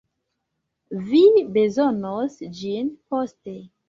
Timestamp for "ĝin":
2.61-2.89